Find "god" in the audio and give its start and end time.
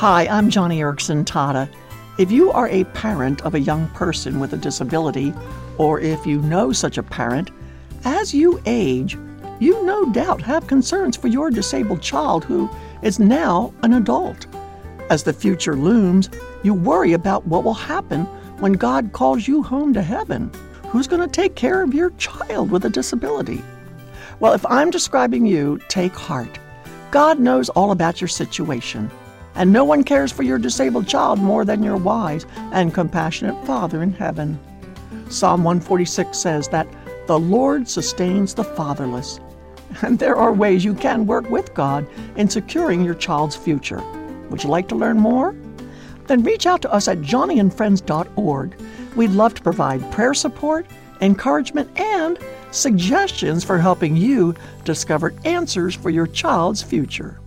18.72-19.12, 27.10-27.38, 41.74-42.06